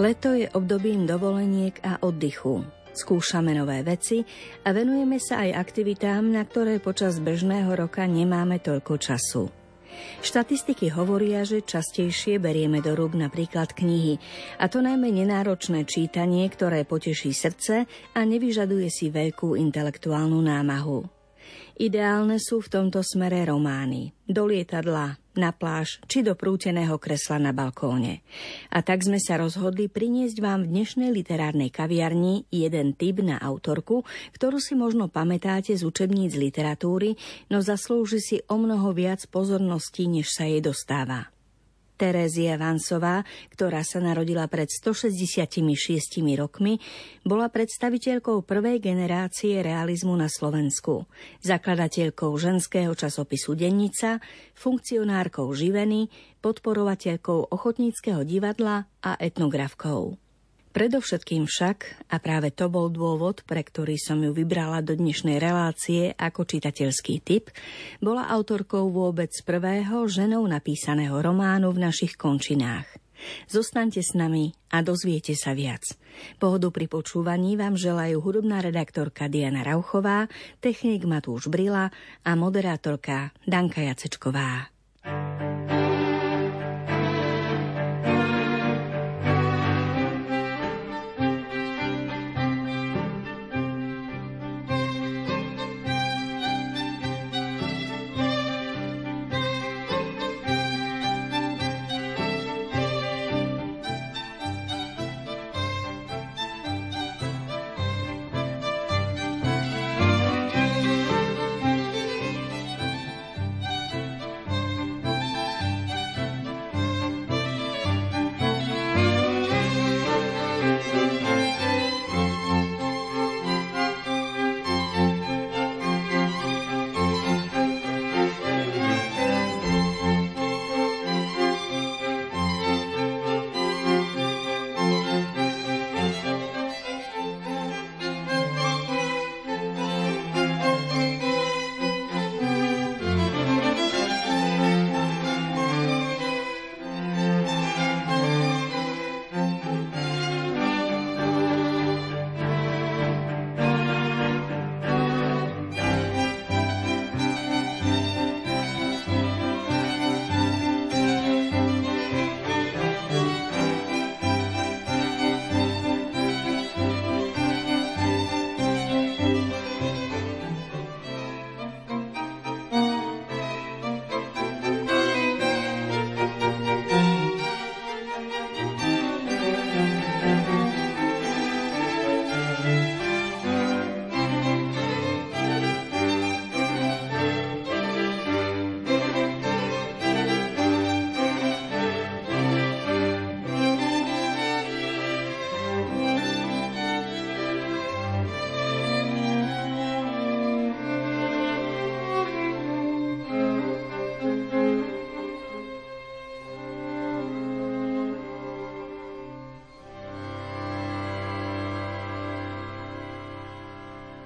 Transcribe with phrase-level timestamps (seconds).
[0.00, 2.64] Leto je obdobím dovoleniek a oddychu.
[2.96, 4.24] Skúšame nové veci
[4.64, 9.52] a venujeme sa aj aktivitám, na ktoré počas bežného roka nemáme toľko času.
[10.24, 14.16] Štatistiky hovoria, že častejšie berieme do rúk napríklad knihy,
[14.56, 17.84] a to najmä nenáročné čítanie, ktoré poteší srdce
[18.16, 21.04] a nevyžaduje si veľkú intelektuálnu námahu.
[21.76, 27.50] Ideálne sú v tomto smere romány, do lietadla, na pláž či do prúteného kresla na
[27.54, 28.22] balkóne.
[28.70, 34.02] A tak sme sa rozhodli priniesť vám v dnešnej literárnej kaviarni jeden tip na autorku,
[34.36, 37.16] ktorú si možno pamätáte z učebníc literatúry,
[37.48, 41.30] no zaslúži si o mnoho viac pozorností, než sa jej dostáva.
[42.00, 45.60] Terézia Vansová, ktorá sa narodila pred 166
[46.40, 46.80] rokmi,
[47.28, 51.04] bola predstaviteľkou prvej generácie realizmu na Slovensku,
[51.44, 54.16] zakladateľkou ženského časopisu Dennica,
[54.56, 56.08] funkcionárkou Živeny,
[56.40, 60.29] podporovateľkou ochotníckého divadla a etnografkou.
[60.70, 66.14] Predovšetkým však, a práve to bol dôvod, pre ktorý som ju vybrala do dnešnej relácie
[66.14, 67.50] ako čitateľský typ,
[67.98, 72.86] bola autorkou vôbec prvého ženou napísaného románu v našich končinách.
[73.50, 75.84] Zostaňte s nami a dozviete sa viac.
[76.38, 80.30] Pohodu pri počúvaní vám želajú hudobná redaktorka Diana Rauchová,
[80.62, 81.90] technik Matúš Brila
[82.22, 84.79] a moderátorka Danka Jacečková.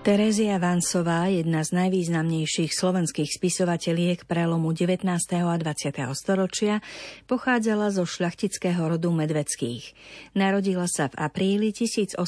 [0.05, 5.01] Terézia Vansová, jedna z najvýznamnejších slovenských spisovateľiek prelomu 19.
[5.09, 5.97] a 20.
[6.13, 6.85] storočia,
[7.25, 9.97] pochádzala zo šľachtického rodu Medveckých.
[10.37, 12.21] Narodila sa v apríli 1857.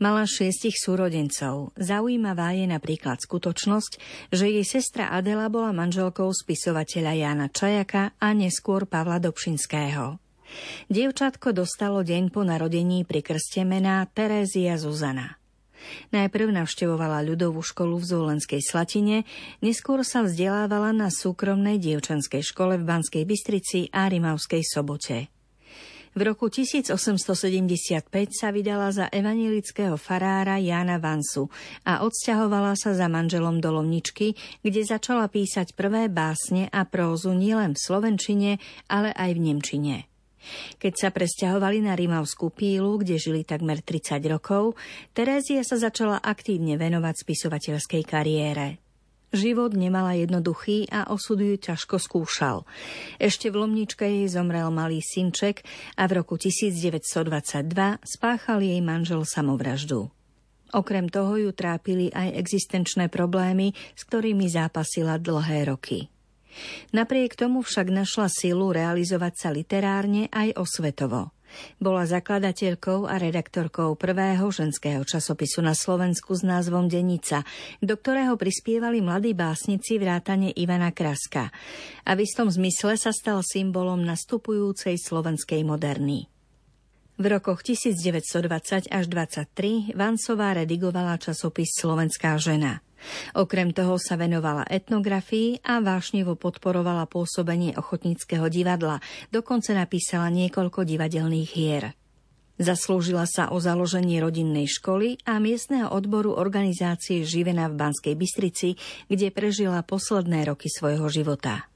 [0.00, 1.76] Mala šiestich súrodencov.
[1.76, 3.92] Zaujímavá je napríklad skutočnosť,
[4.32, 10.16] že jej sestra Adela bola manželkou spisovateľa Jána Čajaka a neskôr Pavla Dobšinského.
[10.88, 15.41] Dievčatko dostalo deň po narodení pri krste mená Terézia Zuzana.
[16.10, 19.24] Najprv navštevovala ľudovú školu v Zvolenskej Slatine,
[19.64, 25.32] neskôr sa vzdelávala na súkromnej dievčanskej škole v Banskej Bystrici a Rimavskej Sobote.
[26.12, 26.92] V roku 1875
[28.36, 31.48] sa vydala za evanilického farára Jána Vansu
[31.88, 37.72] a odsťahovala sa za manželom do Lomničky, kde začala písať prvé básne a prózu nielen
[37.72, 38.50] v slovenčine,
[38.92, 40.11] ale aj v nemčine.
[40.78, 44.74] Keď sa presťahovali na Rimavskú pílu, kde žili takmer 30 rokov,
[45.16, 48.82] Terézia sa začala aktívne venovať spisovateľskej kariére.
[49.32, 52.68] Život nemala jednoduchý a osud ju ťažko skúšal.
[53.16, 55.64] Ešte v Lomničke jej zomrel malý synček
[55.96, 57.00] a v roku 1922
[58.04, 60.12] spáchal jej manžel samovraždu.
[60.72, 66.12] Okrem toho ju trápili aj existenčné problémy, s ktorými zápasila dlhé roky.
[66.92, 71.32] Napriek tomu však našla silu realizovať sa literárne aj osvetovo.
[71.76, 77.44] Bola zakladateľkou a redaktorkou prvého ženského časopisu na Slovensku s názvom Denica,
[77.84, 81.52] do ktorého prispievali mladí básnici vrátane Ivana Kraska.
[82.08, 86.28] A v istom zmysle sa stal symbolom nastupujúcej slovenskej moderny.
[87.20, 92.80] V rokoch 1920 až 23 Vancová redigovala časopis Slovenská žena–
[93.36, 98.98] Okrem toho sa venovala etnografii a vášnevo podporovala pôsobenie ochotníckého divadla,
[99.30, 101.84] dokonca napísala niekoľko divadelných hier.
[102.60, 108.76] Zaslúžila sa o založenie rodinnej školy a miestneho odboru organizácie Živena v Banskej Bystrici,
[109.08, 111.66] kde prežila posledné roky svojho života.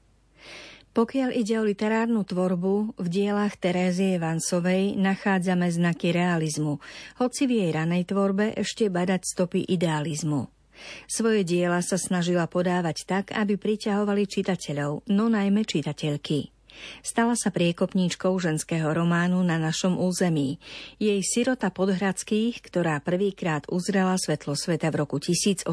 [0.97, 6.81] Pokiaľ ide o literárnu tvorbu, v dielach Terézie Vansovej nachádzame znaky realizmu,
[7.21, 10.56] hoci v jej ranej tvorbe ešte badať stopy idealizmu.
[11.05, 16.55] Svoje diela sa snažila podávať tak, aby priťahovali čitateľov, no najmä čitateľky.
[17.01, 20.61] Stala sa priekopníčkou ženského románu na našom území.
[21.01, 25.65] Jej sirota podhradských, ktorá prvýkrát uzrela svetlo sveta v roku 1889,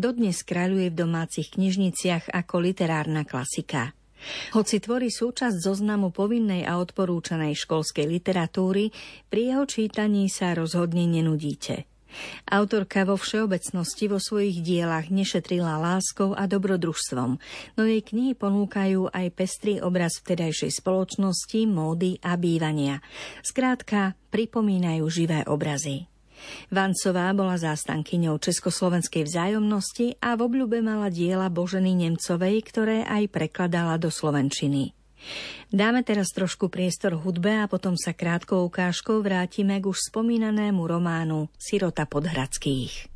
[0.00, 3.92] dodnes kráľuje v domácich knižniciach ako literárna klasika.
[4.54, 8.94] Hoci tvorí súčasť zoznamu povinnej a odporúčanej školskej literatúry,
[9.26, 11.90] pri jeho čítaní sa rozhodne nenudíte.
[12.48, 17.30] Autorka vo všeobecnosti vo svojich dielach nešetrila láskou a dobrodružstvom,
[17.76, 23.04] no jej knihy ponúkajú aj pestrý obraz vtedajšej spoločnosti, módy a bývania.
[23.44, 26.08] Skrátka, pripomínajú živé obrazy.
[26.74, 33.94] Vancová bola zástankyňou Československej vzájomnosti a v obľúbe mala diela Boženy Nemcovej, ktoré aj prekladala
[34.00, 35.01] do Slovenčiny.
[35.72, 41.48] Dáme teraz trošku priestor hudbe a potom sa krátkou ukážkou vrátime k už spomínanému románu
[41.56, 43.11] Sirota podhradských.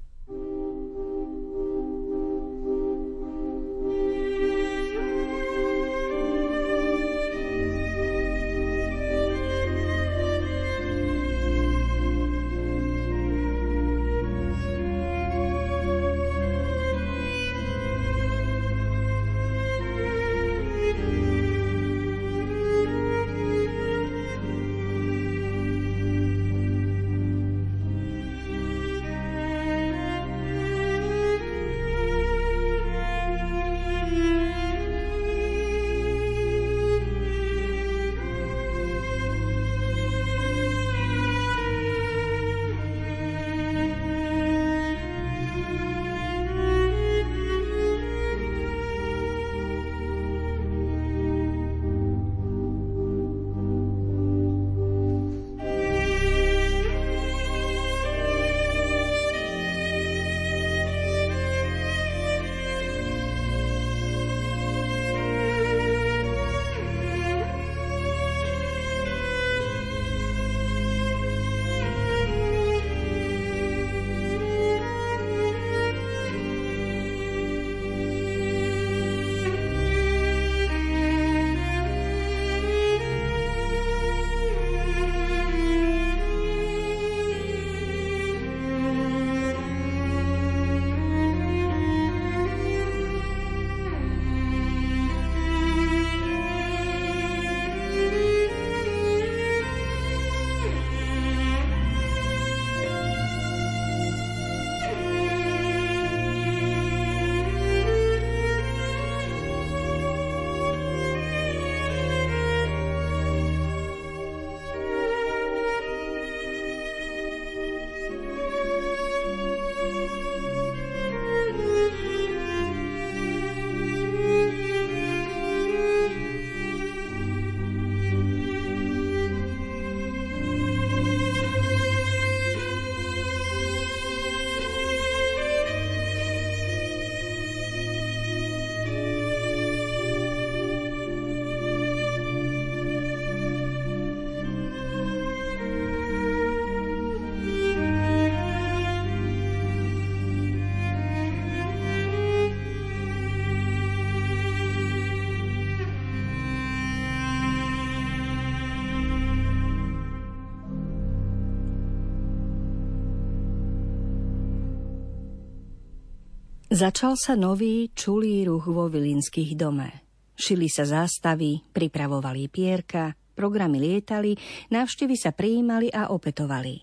[166.66, 170.02] Začal sa nový čulý ruch vo Vilinských dome.
[170.34, 174.34] Šili sa zástavy, pripravovali pierka, programy lietali,
[174.74, 176.82] návštevy sa prijímali a opetovali.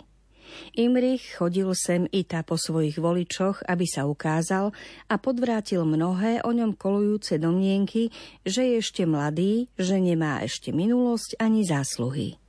[0.80, 4.72] Imrich chodil sem i ta po svojich voličoch, aby sa ukázal
[5.12, 8.08] a podvrátil mnohé o ňom kolujúce domnienky,
[8.48, 12.40] že je ešte mladý, že nemá ešte minulosť ani zásluhy.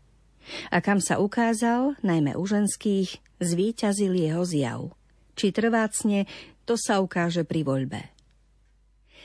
[0.70, 4.94] A kam sa ukázal, najmä u ženských, zvíťazil jeho zjav.
[5.34, 6.30] Či trvácne,
[6.64, 8.00] to sa ukáže pri voľbe.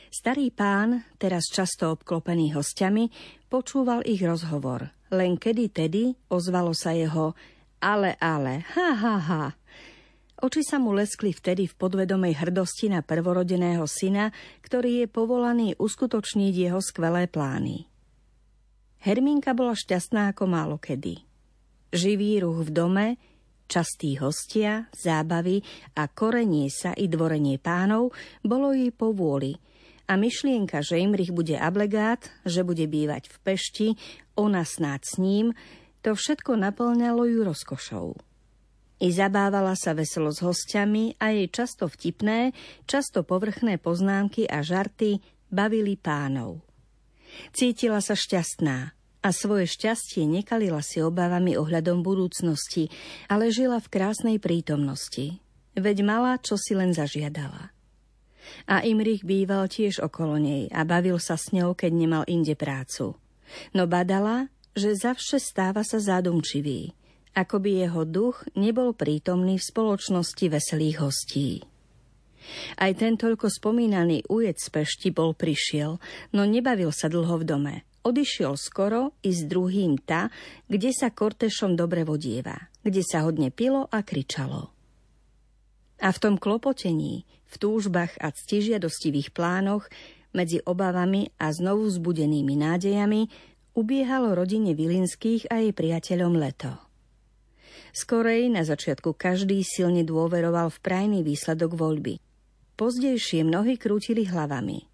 [0.10, 3.14] Starý pán, teraz často obklopený hostiami,
[3.48, 4.90] počúval ich rozhovor.
[5.14, 7.34] Len kedy tedy ozvalo sa jeho
[7.80, 9.44] ale, ale, ha, ha, ha.
[10.40, 14.32] Oči sa mu leskli vtedy v podvedomej hrdosti na prvorodeného syna,
[14.64, 17.88] ktorý je povolaný uskutočniť jeho skvelé plány.
[19.04, 21.24] Hermínka bola šťastná ako málo kedy.
[21.92, 23.08] Živý ruch v dome,
[23.70, 25.62] Častí hostia, zábavy
[25.94, 29.54] a korenie sa i dvorenie pánov bolo jej po vôli
[30.10, 33.88] a myšlienka, že Imrich bude ablegát, že bude bývať v Pešti,
[34.34, 35.54] ona snáď s ním,
[36.02, 38.18] to všetko naplňalo ju rozkošou.
[39.00, 42.58] I zabávala sa veselo s hostiami a jej často vtipné,
[42.90, 45.22] často povrchné poznámky a žarty
[45.54, 46.66] bavili pánov.
[47.54, 52.88] Cítila sa šťastná, a svoje šťastie nekalila si obávami ohľadom budúcnosti,
[53.28, 55.44] ale žila v krásnej prítomnosti.
[55.76, 57.76] Veď mala, čo si len zažiadala.
[58.66, 63.14] A Imrich býval tiež okolo nej a bavil sa s ňou, keď nemal inde prácu.
[63.76, 66.96] No badala, že zavše stáva sa zádumčivý,
[67.36, 71.50] ako by jeho duch nebol prítomný v spoločnosti veselých hostí.
[72.80, 76.02] Aj ten toľko spomínaný ujec z Pešti bol prišiel,
[76.34, 80.32] no nebavil sa dlho v dome– Odišiel skoro i s druhým ta,
[80.72, 84.72] kde sa kortešom dobre vodieva, kde sa hodne pilo a kričalo.
[86.00, 89.92] A v tom klopotení, v túžbách a ctižiadostivých plánoch,
[90.32, 93.28] medzi obavami a znovu zbudenými nádejami,
[93.76, 96.72] ubiehalo rodine Vilinských a jej priateľom leto.
[97.92, 102.22] Skorej na začiatku každý silne dôveroval v prajný výsledok voľby.
[102.80, 104.88] Pozdejšie mnohí krútili hlavami–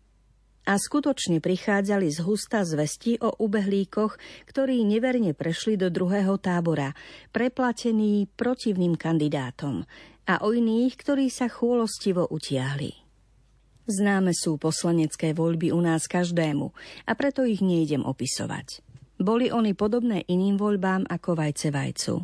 [0.65, 4.17] a skutočne prichádzali z husta zvesti o ubehlíkoch,
[4.49, 6.97] ktorí neverne prešli do druhého tábora,
[7.29, 9.85] preplatení protivným kandidátom
[10.25, 13.05] a o iných, ktorí sa chôlostivo utiahli.
[13.85, 16.73] Známe sú poslanecké voľby u nás každému
[17.05, 18.81] a preto ich nejdem opisovať.
[19.21, 22.15] Boli oni podobné iným voľbám ako vajce vajcu.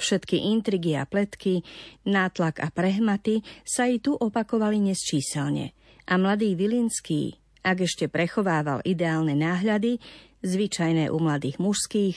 [0.00, 1.60] Všetky intrigy a pletky,
[2.08, 5.76] nátlak a prehmaty sa i tu opakovali nesčíselne
[6.08, 10.00] a mladý Vilinský, ak ešte prechovával ideálne náhľady,
[10.40, 12.16] zvyčajné u mladých mužských,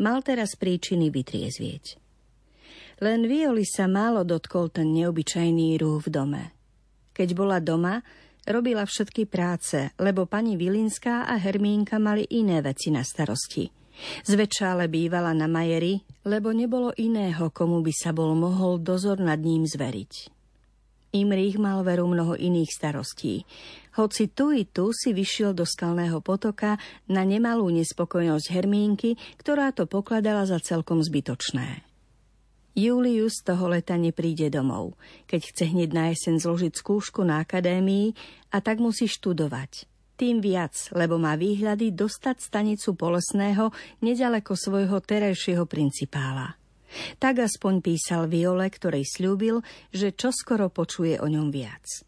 [0.00, 2.00] mal teraz príčiny vytriezvieť.
[2.98, 6.44] Len Violi sa málo dotkol ten neobyčajný rúh v dome.
[7.14, 8.02] Keď bola doma,
[8.48, 13.70] robila všetky práce, lebo pani Vilinská a Hermínka mali iné veci na starosti.
[13.98, 19.42] Zväčša ale bývala na majeri, lebo nebolo iného, komu by sa bol mohol dozor nad
[19.42, 20.38] ním zveriť.
[21.18, 23.42] Imrich mal veru mnoho iných starostí.
[23.98, 26.78] Hoci tu i tu si vyšiel do skalného potoka
[27.10, 31.82] na nemalú nespokojnosť Hermínky, ktorá to pokladala za celkom zbytočné.
[32.78, 34.94] Julius toho leta nepríde domov,
[35.26, 38.14] keď chce hneď na jeseň zložiť skúšku na akadémii
[38.54, 39.90] a tak musí študovať.
[40.14, 46.54] Tým viac, lebo má výhľady dostať stanicu Polesného nedaleko svojho terajšieho principála.
[47.18, 49.58] Tak aspoň písal Viole, ktorej slúbil,
[49.90, 52.06] že čoskoro počuje o ňom viac.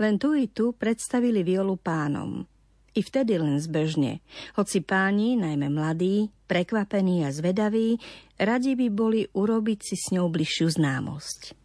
[0.00, 2.44] Len tu i tu predstavili Violu pánom.
[2.92, 4.20] I vtedy len zbežne,
[4.52, 7.96] hoci páni, najmä mladí, prekvapení a zvedaví,
[8.36, 11.56] radi by boli urobiť si s ňou bližšiu známosť.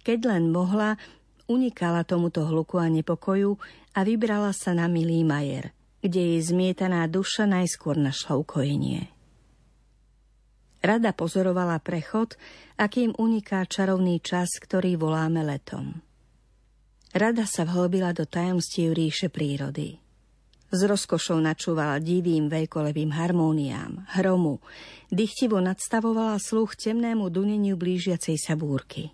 [0.00, 0.96] Keď len mohla,
[1.44, 3.60] unikala tomuto hluku a nepokoju
[3.92, 9.12] a vybrala sa na Milý Majer, kde jej zmietaná duša najskôr našla ukojenie.
[10.80, 12.40] Rada pozorovala prechod,
[12.80, 16.00] akým uniká čarovný čas, ktorý voláme letom.
[17.10, 19.98] Rada sa vhlbila do tajomstiev ríše prírody.
[20.70, 24.62] Z rozkošou načúvala divým veľkolevým harmóniám, hromu,
[25.10, 29.10] dychtivo nadstavovala sluch temnému duneniu blížiacej sa búrky.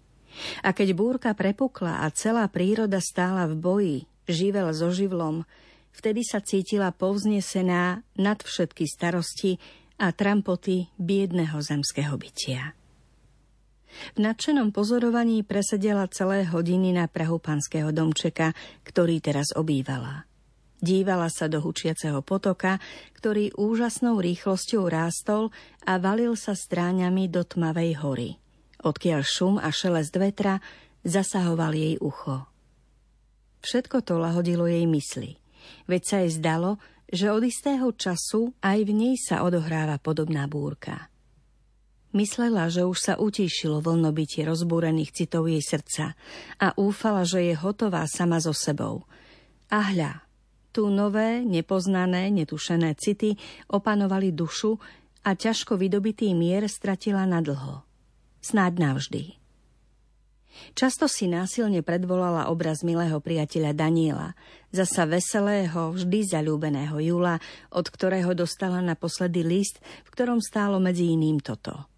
[0.60, 3.98] A keď búrka prepukla a celá príroda stála v boji,
[4.28, 5.48] živel so živlom,
[5.96, 9.56] vtedy sa cítila povznesená nad všetky starosti
[9.96, 12.75] a trampoty biedného zemského bytia.
[14.14, 18.52] V nadšenom pozorovaní presedela celé hodiny na prahu panského domčeka,
[18.84, 20.24] ktorý teraz obývala.
[20.76, 22.76] Dívala sa do hučiaceho potoka,
[23.16, 25.48] ktorý úžasnou rýchlosťou rástol
[25.88, 28.30] a valil sa stráňami do tmavej hory,
[28.84, 30.60] odkiaľ šum a šelest vetra
[31.00, 32.44] zasahoval jej ucho.
[33.64, 35.40] Všetko to lahodilo jej mysli.
[35.88, 36.78] Veď sa jej zdalo,
[37.10, 41.08] že od istého času aj v nej sa odohráva podobná búrka.
[42.16, 46.16] Myslela, že už sa utíšilo vlnobytie rozbúrených citov jej srdca
[46.56, 49.04] a úfala, že je hotová sama so sebou.
[49.68, 50.25] A hľa,
[50.73, 53.37] tu nové, nepoznané, netušené city
[53.68, 54.80] opanovali dušu
[55.28, 57.85] a ťažko vydobitý mier stratila na dlho.
[58.40, 59.37] Snáď navždy.
[60.73, 64.32] Často si násilne predvolala obraz milého priateľa Daniela,
[64.73, 67.37] zasa veselého, vždy zalúbeného Jula,
[67.76, 71.76] od ktorého dostala naposledy list, v ktorom stálo medzi iným toto–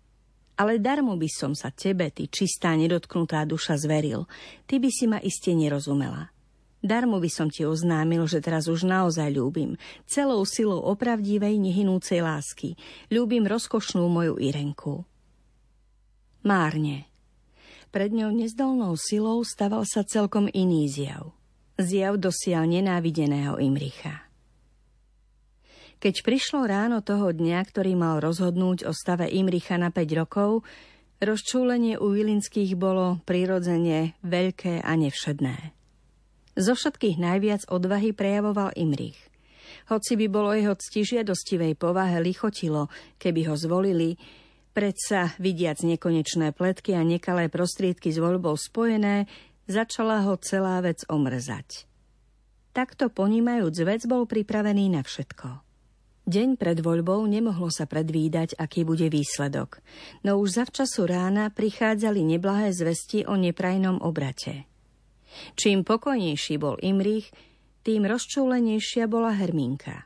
[0.59, 4.27] ale darmo by som sa tebe, ty čistá, nedotknutá duša, zveril.
[4.67, 6.35] Ty by si ma iste nerozumela.
[6.79, 9.75] Darmo by som ti oznámil, že teraz už naozaj ľúbim.
[10.07, 12.79] Celou silou opravdivej, nehynúcej lásky.
[13.11, 15.03] Ľúbim rozkošnú moju Irenku.
[16.47, 17.11] Márne.
[17.91, 21.35] Pred ňou nezdolnou silou staval sa celkom iný zjav.
[21.79, 24.28] Zjav dosiaľ nenávideného Imricha.
[25.99, 30.62] Keď prišlo ráno toho dňa, ktorý mal rozhodnúť o stave Imricha na 5 rokov,
[31.19, 35.75] rozčúlenie u Vilinských bolo prirodzene veľké a nevšedné.
[36.55, 39.19] Zo všetkých najviac odvahy prejavoval Imrich.
[39.90, 42.87] Hoci by bolo jeho ctižiadostivej povahe lichotilo,
[43.19, 44.14] keby ho zvolili,
[44.71, 49.26] predsa vidiac nekonečné pletky a nekalé prostriedky s voľbou spojené,
[49.67, 51.90] začala ho celá vec omrzať.
[52.71, 55.68] Takto ponímajúc vec bol pripravený na všetko.
[56.29, 59.81] Deň pred voľbou nemohlo sa predvídať, aký bude výsledok,
[60.29, 64.69] no už zavčasu rána prichádzali neblahé zvesti o neprajnom obrate.
[65.57, 67.33] Čím pokojnejší bol Imrich,
[67.81, 70.05] tým rozčúlenejšia bola Hermínka.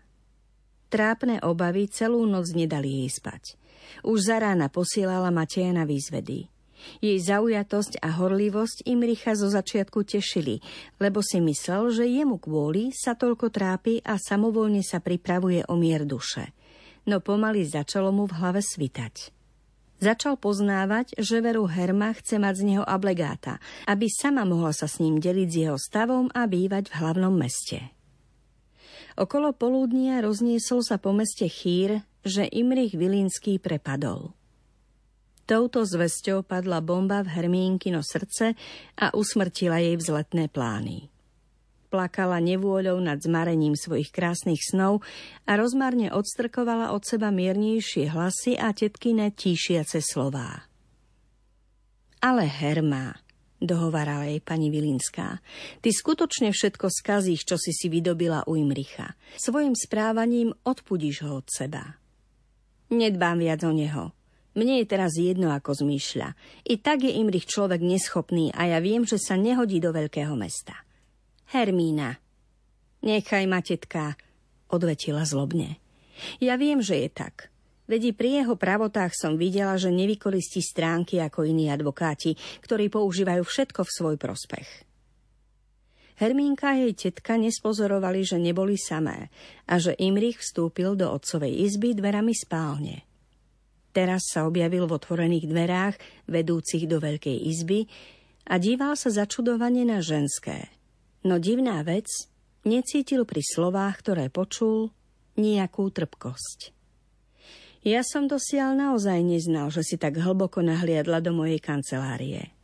[0.95, 3.59] Trápne obavy celú noc nedali jej spať.
[4.07, 6.52] Už za rána posielala Mateja na výzvedy.
[7.01, 10.63] Jej zaujatosť a horlivosť Imricha zo začiatku tešili,
[11.03, 16.07] lebo si myslel, že jemu kvôli sa toľko trápi a samovolne sa pripravuje o mier
[16.07, 16.51] duše.
[17.09, 19.35] No pomaly začalo mu v hlave svitať.
[20.03, 24.99] Začal poznávať, že veru Herma chce mať z neho ablegáta, aby sama mohla sa s
[24.99, 27.95] ním deliť s jeho stavom a bývať v hlavnom meste.
[29.15, 34.35] Okolo poludnia rozniesol sa po meste chýr, že Imrich Vilínsky prepadol.
[35.53, 38.57] Touto zvesťou padla bomba v Hermínkino srdce
[38.97, 41.13] a usmrtila jej vzletné plány.
[41.93, 45.05] Plakala nevôľou nad zmarením svojich krásnych snov
[45.45, 50.73] a rozmarne odstrkovala od seba miernejšie hlasy a tetkine tíšiace slová.
[52.25, 53.21] Ale Herma,
[53.61, 55.45] dohovarala jej pani Vilinská.
[55.85, 59.21] Ty skutočne všetko skazíš, čo si si vydobila u Imricha.
[59.37, 62.01] Svojim správaním odpudíš ho od seba.
[62.89, 64.17] Nedbám viac o neho,
[64.53, 66.37] mne je teraz jedno, ako zmýšľa.
[66.69, 70.77] I tak je Imrich človek neschopný a ja viem, že sa nehodí do veľkého mesta.
[71.53, 72.21] Hermína.
[73.01, 74.15] Nechaj ma, tetka,
[74.69, 75.81] odvetila zlobne.
[76.39, 77.49] Ja viem, že je tak.
[77.89, 83.81] Vedi pri jeho pravotách som videla, že nevykoristí stránky ako iní advokáti, ktorí používajú všetko
[83.85, 84.69] v svoj prospech.
[86.23, 89.33] Hermínka a jej tetka nespozorovali, že neboli samé
[89.67, 93.03] a že Imrich vstúpil do otcovej izby dverami spálne.
[93.93, 95.97] Teraz sa objavil v otvorených dverách,
[96.29, 97.87] vedúcich do veľkej izby,
[98.49, 100.73] a díval sa začudovane na ženské.
[101.23, 102.11] No divná vec,
[102.67, 104.91] necítil pri slovách, ktoré počul,
[105.39, 106.75] nejakú trpkosť.
[107.83, 112.55] Ja som dosiaľ naozaj neznal, že si tak hlboko nahliadla do mojej kancelárie.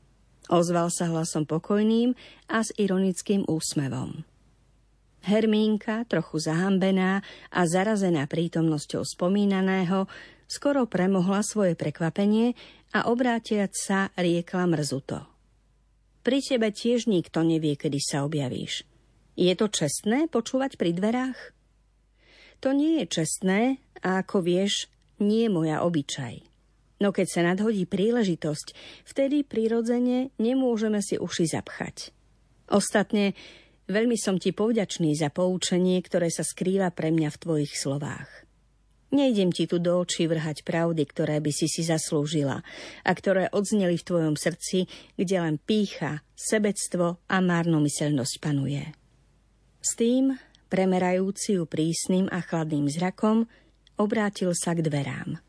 [0.47, 2.14] Ozval sa hlasom pokojným
[2.49, 4.23] a s ironickým úsmevom.
[5.27, 10.07] Hermínka, trochu zahambená a zarazená prítomnosťou spomínaného,
[10.48, 12.56] skoro premohla svoje prekvapenie
[12.96, 15.28] a obrátiac sa riekla mrzuto.
[16.24, 18.88] Pri tebe tiež nikto nevie, kedy sa objavíš.
[19.38, 21.38] Je to čestné počúvať pri dverách?
[22.58, 24.90] To nie je čestné a ako vieš,
[25.22, 26.42] nie je moja obyčaj.
[26.98, 28.74] No keď sa nadhodí príležitosť,
[29.06, 32.11] vtedy prirodzene nemôžeme si uši zapchať.
[32.74, 33.38] Ostatne,
[33.87, 38.47] veľmi som ti povďačný za poučenie, ktoré sa skrýva pre mňa v tvojich slovách.
[39.09, 42.61] Nejdem ti tu do očí vrhať pravdy, ktoré by si si zaslúžila
[43.01, 44.85] a ktoré odzneli v tvojom srdci,
[45.16, 48.85] kde len pícha, sebectvo a márnomyselnosť panuje.
[49.81, 50.37] S tým,
[50.68, 53.49] premerajúci ju prísnym a chladným zrakom,
[53.97, 55.40] obrátil sa k dverám.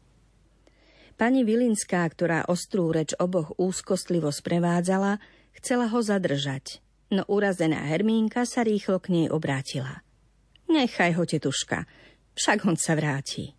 [1.20, 5.20] Pani Vilinská, ktorá ostrú reč oboch úzkostlivo sprevádzala,
[5.60, 6.80] chcela ho zadržať,
[7.12, 10.00] no urazená Hermínka sa rýchlo k nej obrátila.
[10.72, 11.84] Nechaj ho, tetuška,
[12.40, 13.52] však on sa vráti.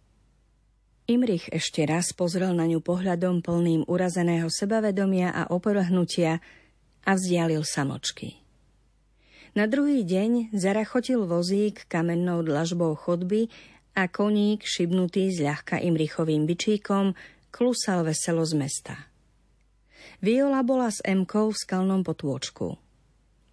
[1.05, 6.41] Imrich ešte raz pozrel na ňu pohľadom plným urazeného sebavedomia a oporhnutia
[7.05, 8.41] a vzdialil samočky.
[9.53, 13.51] Na druhý deň zarachotil vozík kamennou dlažbou chodby
[13.99, 17.13] a koník, šibnutý s ľahka Imrichovým byčíkom,
[17.51, 18.95] klusal veselo z mesta.
[20.23, 22.79] Viola bola s Emkou v skalnom potôčku.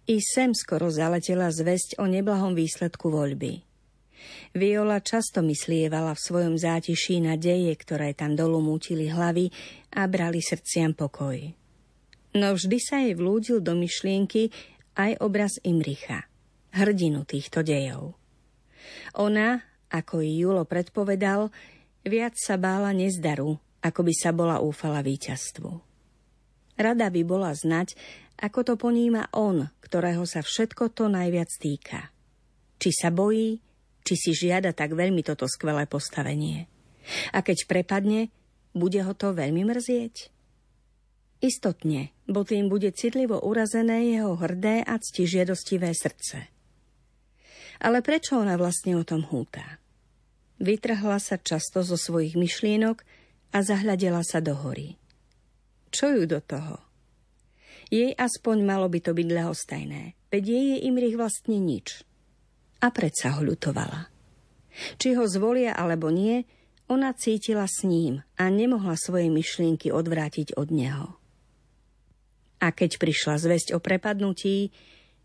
[0.08, 3.67] I sem skoro zaletela zväzť o neblahom výsledku voľby.
[4.56, 9.52] Viola často myslievala v svojom zátiší na deje, ktoré tam dolu mútili hlavy
[9.94, 11.36] a brali srdciam pokoj.
[12.36, 14.52] No vždy sa jej vlúdil do myšlienky
[14.98, 16.28] aj obraz Imricha,
[16.74, 18.18] hrdinu týchto dejov.
[19.16, 21.48] Ona, ako i Julo predpovedal,
[22.04, 25.70] viac sa bála nezdaru, ako by sa bola úfala víťazstvu.
[26.78, 27.98] Rada by bola znať,
[28.38, 32.14] ako to poníma on, ktorého sa všetko to najviac týka.
[32.78, 33.58] Či sa bojí,
[34.08, 36.64] či si žiada tak veľmi toto skvelé postavenie.
[37.36, 38.32] A keď prepadne,
[38.72, 40.32] bude ho to veľmi mrzieť?
[41.44, 46.48] Istotne, bo tým bude citlivo urazené jeho hrdé a ctižiadostivé srdce.
[47.84, 49.78] Ale prečo ona vlastne o tom húta?
[50.58, 53.04] Vytrhla sa často zo svojich myšlienok
[53.54, 54.98] a zahľadela sa do hory.
[55.94, 56.82] Čo ju do toho?
[57.88, 62.07] Jej aspoň malo by to byť ľahostajné, veď jej je Imrich vlastne nič.
[62.78, 64.06] A predsa ho ľutovala.
[65.02, 66.46] Či ho zvolia alebo nie,
[66.88, 71.18] ona cítila s ním a nemohla svoje myšlienky odvrátiť od neho.
[72.58, 74.70] A keď prišla zväzť o prepadnutí,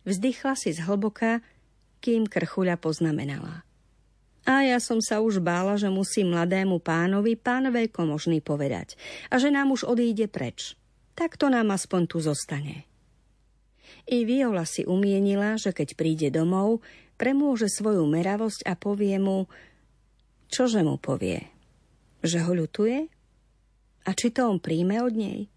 [0.06, 1.42] vzdychla si zhlboka,
[2.04, 3.63] kým krchuľa poznamenala.
[4.44, 9.00] A ja som sa už bála, že musí mladému pánovi pán veľkomožný povedať
[9.32, 10.76] a že nám už odíde preč.
[11.16, 12.84] Tak to nám aspoň tu zostane.
[14.04, 16.84] I Viola si umienila, že keď príde domov,
[17.24, 19.48] premôže svoju meravosť a povie mu,
[20.52, 21.48] čože mu povie?
[22.20, 22.98] Že ho ľutuje?
[24.04, 25.48] A či to on príjme od nej?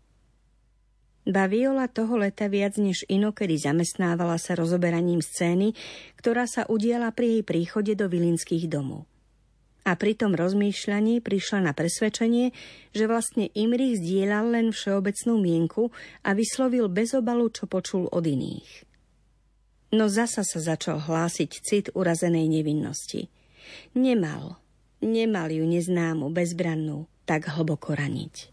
[1.27, 5.75] Ba Viola toho leta viac než inokedy zamestnávala sa rozoberaním scény,
[6.15, 9.11] ktorá sa udiala pri jej príchode do Vilinských domov.
[9.83, 12.55] A pri tom rozmýšľaní prišla na presvedčenie,
[12.95, 15.91] že vlastne Imrich zdieľal len všeobecnú mienku
[16.23, 18.96] a vyslovil bez obalu, čo počul od iných.
[19.95, 23.31] No zasa sa začal hlásiť cit urazenej nevinnosti.
[23.95, 24.59] Nemal,
[24.99, 28.51] nemal ju neznámu, bezbrannú, tak hlboko raniť.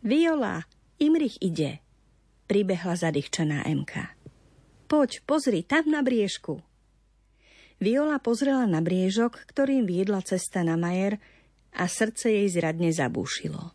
[0.00, 0.64] Viola,
[0.96, 1.84] Imrich ide,
[2.48, 4.16] pribehla zadýchčaná Emka.
[4.88, 6.64] Poď, pozri, tam na briežku.
[7.80, 11.16] Viola pozrela na briežok, ktorým viedla cesta na Majer
[11.72, 13.72] a srdce jej zradne zabúšilo.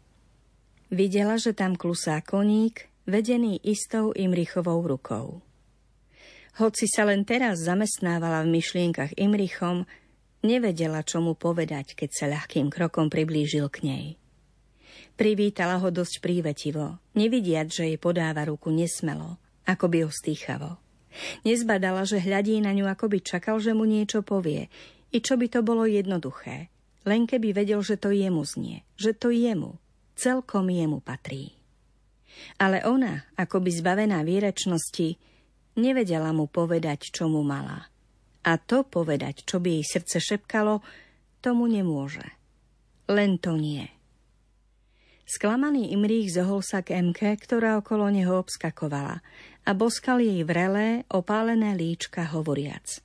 [0.94, 5.42] Videla, že tam klusá koník, vedený istou Imrichovou rukou.
[6.56, 9.84] Hoci sa len teraz zamestnávala v myšlienkach Imrichom,
[10.39, 14.06] nevedela, čo mu povedať, keď sa ľahkým krokom priblížil k nej.
[15.20, 19.36] Privítala ho dosť prívetivo, nevidiať, že jej podáva ruku nesmelo,
[19.68, 20.80] ako by ho stýchavo.
[21.44, 24.72] Nezbadala, že hľadí na ňu, ako by čakal, že mu niečo povie,
[25.12, 26.72] i čo by to bolo jednoduché,
[27.04, 29.76] len keby vedel, že to jemu znie, že to jemu,
[30.15, 31.56] celkom jemu patrí.
[32.60, 35.20] Ale ona, ako by zbavená výrečnosti,
[35.80, 37.88] nevedela mu povedať, čo mu mala.
[38.46, 40.86] A to povedať, čo by jej srdce šepkalo,
[41.42, 42.26] tomu nemôže.
[43.10, 43.86] Len to nie.
[45.26, 49.26] Sklamaný Imrích zohol sa k Emke, ktorá okolo neho obskakovala
[49.66, 53.02] a boskal jej vrelé, opálené líčka hovoriac.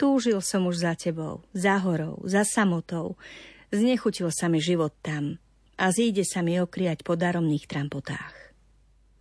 [0.00, 3.20] Túžil som už za tebou, za horou, za samotou.
[3.68, 5.36] Znechutil sa mi život tam
[5.76, 8.32] a zíde sa mi okriať po daromných trampotách.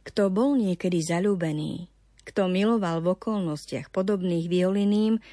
[0.08, 1.92] Kto bol niekedy zalúbený,
[2.28, 5.24] kto miloval v okolnostiach podobných violiným,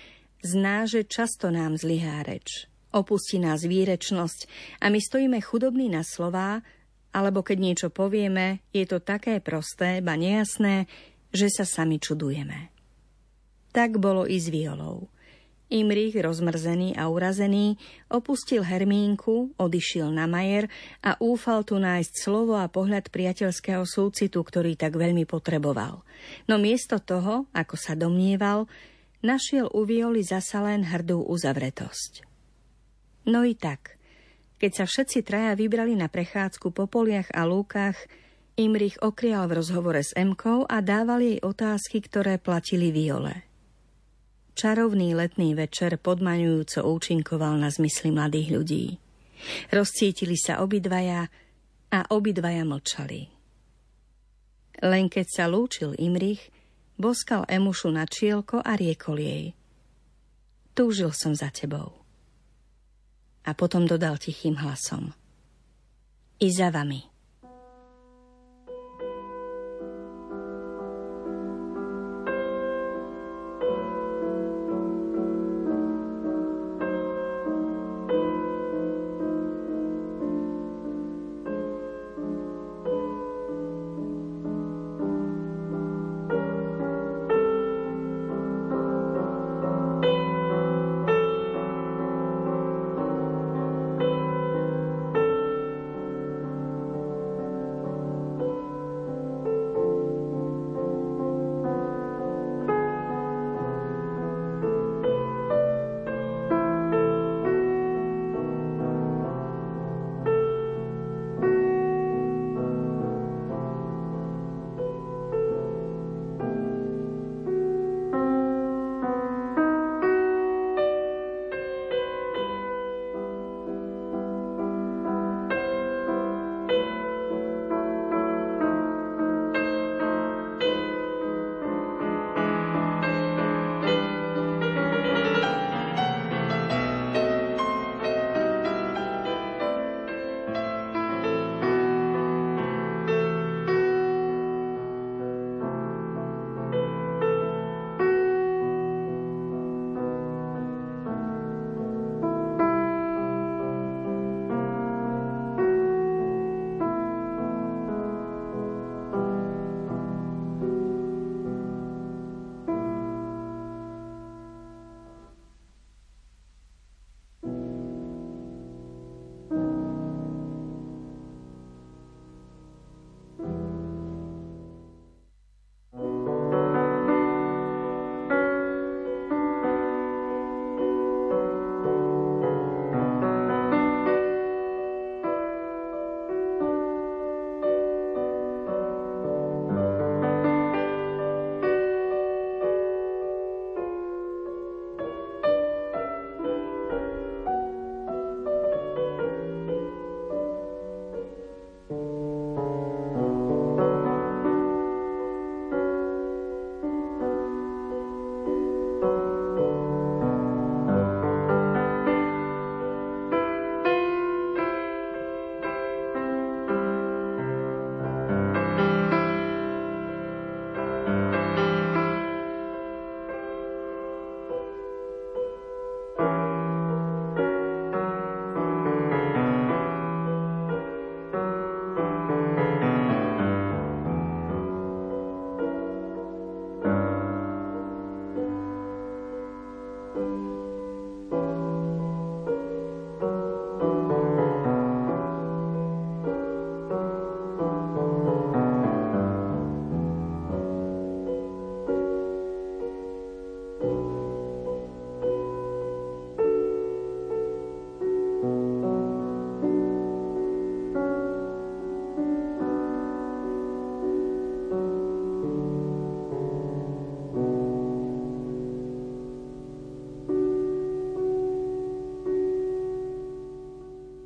[0.47, 2.71] zná, že často nám zlyhá reč.
[2.95, 4.47] Opustí nás výrečnosť
[4.79, 6.63] a my stojíme chudobní na slová,
[7.11, 10.87] alebo keď niečo povieme, je to také prosté, ba nejasné,
[11.35, 12.71] že sa sami čudujeme.
[13.75, 15.11] Tak bolo i s Violou.
[15.73, 17.81] Imrich, rozmrzený a urazený,
[18.13, 20.69] opustil Hermínku, odišiel na Majer
[21.01, 26.05] a úfal tu nájsť slovo a pohľad priateľského súcitu, ktorý tak veľmi potreboval.
[26.45, 28.69] No miesto toho, ako sa domnieval,
[29.25, 32.29] našiel u Violi zasa len hrdú uzavretosť.
[33.25, 33.97] No i tak,
[34.61, 37.97] keď sa všetci traja vybrali na prechádzku po poliach a lúkach,
[38.55, 43.54] Imrich okrial v rozhovore s Emkou a dával jej otázky, ktoré platili Viole.
[44.55, 48.85] Čarovný letný večer podmaňujúco účinkoval na zmysly mladých ľudí.
[49.75, 51.27] Rozcítili sa obidvaja
[51.91, 53.35] a obidvaja mlčali.
[54.87, 56.55] Len keď sa lúčil Imrich,
[56.95, 59.45] boskal Emušu na čielko a riekol jej.
[60.71, 61.91] Túžil som za tebou
[63.45, 65.13] a potom dodal tichým hlasom.
[66.39, 67.14] I za vami.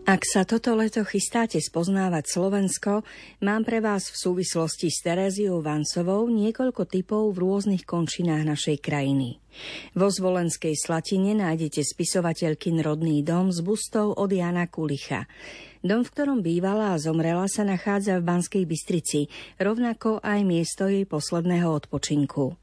[0.09, 3.05] Ak sa toto leto chystáte spoznávať Slovensko,
[3.45, 9.37] mám pre vás v súvislosti s Tereziou Vancovou niekoľko typov v rôznych končinách našej krajiny.
[9.93, 15.29] Vo Zvolenskej Slatine nájdete spisovateľkin rodný dom s bustou od Jana Kulicha.
[15.85, 19.29] Dom, v ktorom bývala a zomrela, sa nachádza v Banskej Bystrici,
[19.61, 22.57] rovnako aj miesto jej posledného odpočinku.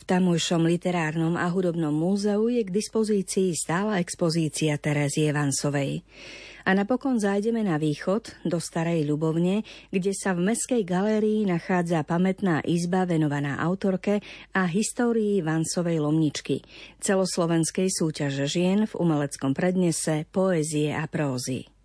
[0.00, 6.04] V tamojšom literárnom a hudobnom múzeu je k dispozícii stála expozícia Terezie Vansovej.
[6.68, 12.60] A napokon zájdeme na východ, do Starej Ľubovne, kde sa v Mestskej galérii nachádza pamätná
[12.68, 14.20] izba venovaná autorke
[14.52, 16.60] a histórii Vansovej Lomničky,
[17.00, 21.79] celoslovenskej súťaže žien v umeleckom prednese, poézie a prózy.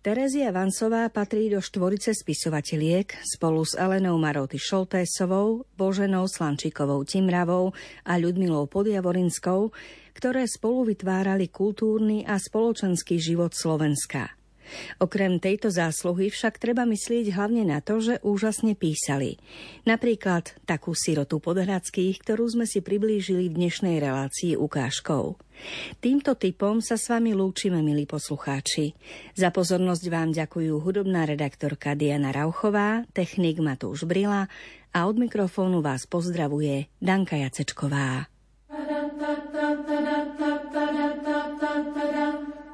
[0.00, 7.76] Terezia Vancová patrí do štvorice spisovateľiek spolu s Elenou Maroty Šoltésovou, Boženou Slančikovou Timravou
[8.08, 9.68] a Ľudmilou Podjavorinskou,
[10.16, 14.39] ktoré spolu vytvárali kultúrny a spoločenský život Slovenska.
[15.00, 19.40] Okrem tejto zásluhy však treba myslieť hlavne na to, že úžasne písali.
[19.88, 25.36] Napríklad takú sirotu podhradských, ktorú sme si priblížili v dnešnej relácii ukážkou.
[26.00, 28.96] Týmto typom sa s vami lúčime, milí poslucháči.
[29.36, 34.48] Za pozornosť vám ďakujú hudobná redaktorka Diana Rauchová, technik Matúš Brila
[34.90, 38.32] a od mikrofónu vás pozdravuje Danka Jacečková.
[38.70, 40.00] Da, da, da, da, da.